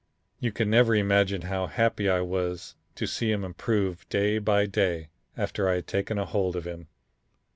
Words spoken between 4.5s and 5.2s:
day